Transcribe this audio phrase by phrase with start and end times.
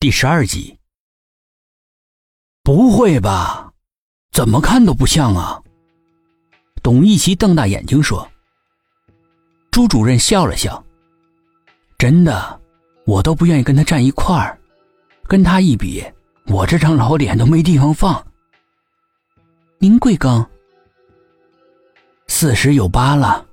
[0.00, 0.78] 第十二集。
[2.62, 3.72] 不会吧？
[4.30, 5.60] 怎么看都不像啊！
[6.84, 8.30] 董一奇瞪大眼睛说。
[9.72, 10.84] 朱主任笑了笑
[11.98, 12.60] ：“真的，
[13.06, 14.56] 我都不愿意跟他站一块儿，
[15.24, 16.04] 跟他一比，
[16.46, 18.24] 我这张老脸都没地方放。”
[19.78, 20.46] 您贵庚？
[22.28, 23.44] 四十有八了。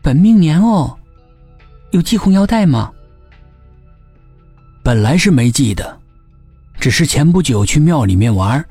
[0.00, 0.98] 本命年哦，
[1.90, 2.94] 有系红腰带吗？
[4.88, 6.00] 本来是没记得，
[6.80, 8.64] 只是前不久去庙里面玩，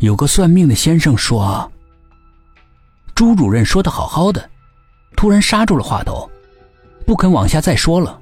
[0.00, 1.72] 有个算命的先生说。
[3.14, 4.50] 朱主任说的好好的，
[5.16, 6.30] 突然刹住了话头，
[7.06, 8.20] 不肯往下再说了。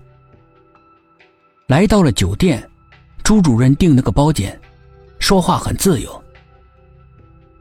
[1.67, 2.65] 来到了酒店，
[3.25, 4.57] 朱主任订了个包间，
[5.19, 6.25] 说话很自由。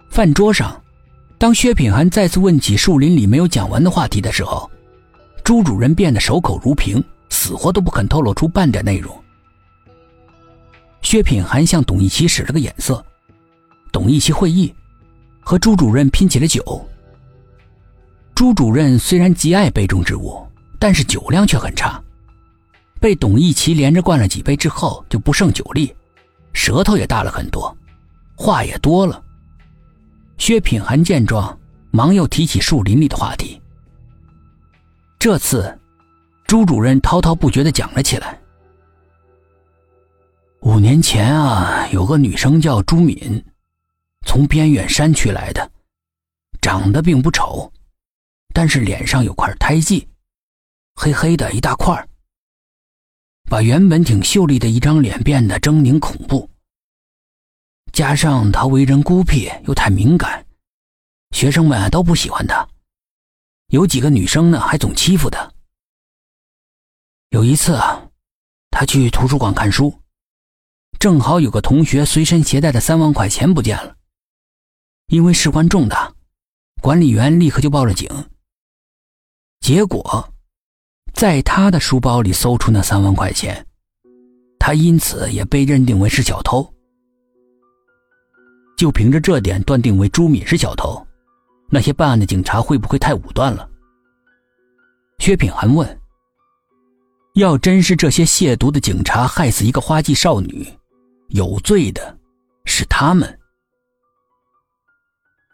[0.07, 0.79] 饭桌上，
[1.39, 4.69] 当薛品涵再次问起树林里没有讲完的话题的时候，
[5.43, 9.11] 朱主任变得守口如瓶，死活都不肯透露出半点内容。
[11.13, 13.05] 薛品涵向董一奇使了个眼色，
[13.91, 14.73] 董一奇会意，
[15.41, 16.83] 和朱主任拼起了酒。
[18.33, 20.43] 朱主任虽然极爱杯中之物，
[20.79, 22.01] 但是酒量却很差，
[22.99, 25.95] 被董一奇连着灌了几杯之后就不胜酒力，
[26.51, 27.77] 舌头也大了很多，
[28.33, 29.23] 话也多了。
[30.39, 31.55] 薛品涵见状，
[31.91, 33.61] 忙又提起树林里的话题。
[35.19, 35.77] 这次，
[36.47, 38.39] 朱主任滔滔不绝的讲了起来。
[40.65, 43.43] 五年前啊，有个女生叫朱敏，
[44.25, 45.69] 从边远山区来的，
[46.61, 47.69] 长得并不丑，
[48.53, 50.07] 但是脸上有块胎记，
[50.95, 52.07] 黑黑的一大块
[53.49, 56.49] 把原本挺秀丽的一张脸变得狰狞恐怖。
[57.91, 60.45] 加上她为人孤僻又太敏感，
[61.31, 62.65] 学生们都不喜欢她，
[63.67, 65.51] 有几个女生呢还总欺负她。
[67.31, 68.09] 有一次啊，
[68.71, 69.93] 她去图书馆看书。
[71.03, 73.93] 正好有个同学随身携带的三万块钱不见了，
[75.07, 76.09] 因为事关重大，
[76.81, 78.09] 管理员立刻就报了警。
[79.59, 80.33] 结果，
[81.13, 83.67] 在他的书包里搜出那三万块钱，
[84.57, 86.65] 他因此也被认定为是小偷。
[88.77, 91.05] 就凭着这点断定为朱敏是小偷，
[91.69, 93.69] 那些办案的警察会不会太武断了？
[95.19, 95.99] 薛品涵问
[97.35, 100.65] ：“要真是这些亵渎的警察害死一个花季少女？”
[101.29, 102.17] 有罪的
[102.65, 103.39] 是他们，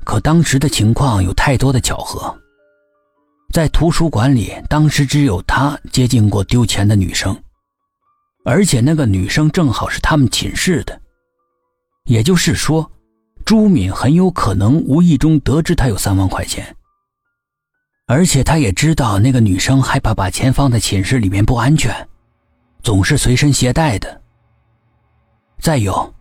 [0.06, 2.38] 可当时的情况有太多的巧合。
[3.52, 7.36] 在图书馆里，当时只有他接近过丢钱的女生，
[8.46, 11.02] 而且那个女生正好是他们寝室的，
[12.06, 12.92] 也就是说，
[13.46, 16.76] 朱敏很有可能无意中得知他有三万块钱，
[18.06, 22.08] 而且他也知道那个女生害怕把钱放在寝室里面不安全，
[22.84, 24.19] 总是随身携带的。
[25.60, 26.14] 再有，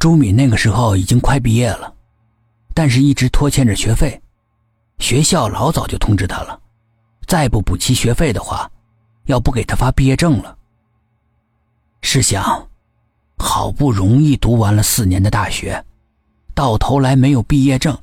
[0.00, 1.94] 朱敏那个时候已经快毕业了，
[2.74, 4.20] 但是一直拖欠着学费，
[4.98, 6.60] 学校老早就通知他了，
[7.26, 8.68] 再不补齐学费的话，
[9.26, 10.58] 要不给他发毕业证了。
[12.02, 12.68] 试想，
[13.38, 15.82] 好不容易读完了四年的大学，
[16.52, 17.96] 到头来没有毕业证，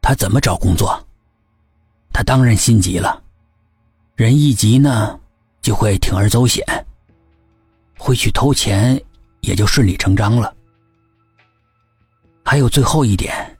[0.00, 1.00] 他怎么找工作？
[2.12, 3.22] 他当然心急了，
[4.16, 5.18] 人一急呢，
[5.62, 6.64] 就会铤而走险，
[7.96, 9.00] 会去偷钱。
[9.42, 10.52] 也就顺理成章了。
[12.44, 13.56] 还有最后一点，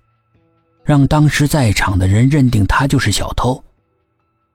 [0.82, 3.62] 让当时在场的人认定他就是小偷，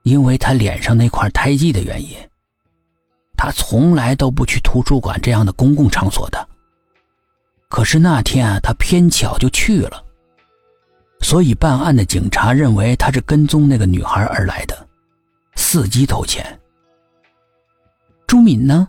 [0.04, 2.18] 因为他脸上那块胎记的原因。
[3.38, 6.50] 他从来都不去图书馆这样的公共场所的，
[7.70, 10.04] 可是那天啊，他偏巧就去了，
[11.22, 14.88] 所以办案的警察认为他是跟踪那个女孩而来的，
[15.56, 16.60] 伺机偷钱。
[18.26, 18.88] 朱敏呢？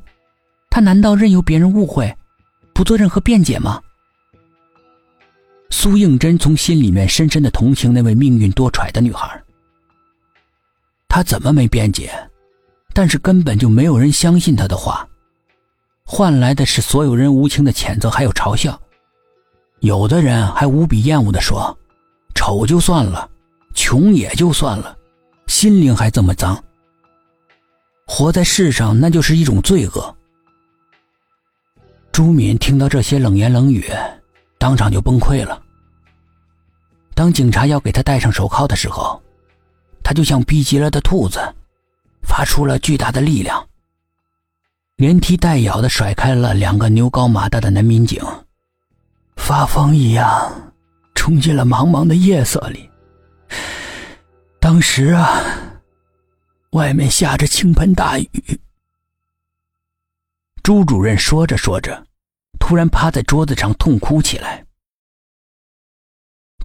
[0.70, 2.16] 他难道任由别人误会？
[2.78, 3.82] 不做任何辩解吗？
[5.68, 9.42] 苏应真从心里面深深的同情那位命运多舛的女孩。
[11.08, 12.12] 她怎么没辩解？
[12.94, 15.04] 但是根本就没有人相信她的话，
[16.04, 18.80] 换来的是所有人无情的谴责还有嘲笑。
[19.80, 21.76] 有的人还无比厌恶的说
[22.36, 23.28] ：“丑就算了，
[23.74, 24.96] 穷也就算了，
[25.48, 26.62] 心灵还这么脏，
[28.06, 30.14] 活在世上那就是一种罪恶。”
[32.18, 33.88] 朱敏听到这些冷言冷语，
[34.58, 35.62] 当场就崩溃了。
[37.14, 39.22] 当警察要给他戴上手铐的时候，
[40.02, 41.38] 他就像逼急了的兔子，
[42.22, 43.64] 发出了巨大的力量，
[44.96, 48.20] 连踢带咬的甩开了两个牛高马大的男民警，
[49.36, 50.72] 发疯一样
[51.14, 52.90] 冲进了茫茫的夜色里。
[54.58, 55.40] 当时啊，
[56.72, 58.28] 外面下着倾盆大雨。
[60.64, 62.07] 朱主任说着说着，
[62.68, 64.66] 突然趴在桌子上痛哭起来。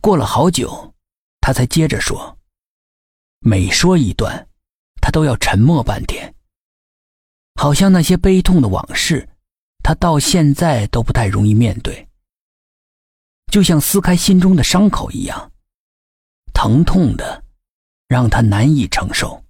[0.01, 0.93] 过了好久，
[1.39, 2.37] 他才接着说。
[3.39, 4.49] 每说一段，
[4.99, 6.35] 他都要沉默半天，
[7.55, 9.29] 好像那些悲痛的往事，
[9.81, 12.05] 他到现在都不太容易面对，
[13.49, 15.53] 就像撕开心中的伤口一样，
[16.53, 17.45] 疼痛的，
[18.09, 19.42] 让他难以承受。